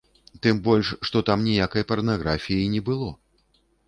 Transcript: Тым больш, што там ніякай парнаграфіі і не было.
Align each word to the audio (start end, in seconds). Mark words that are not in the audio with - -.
Тым 0.45 0.59
больш, 0.67 0.87
што 1.09 1.21
там 1.27 1.43
ніякай 1.49 1.85
парнаграфіі 1.91 2.63
і 2.63 2.71
не 2.77 2.81
было. 2.89 3.11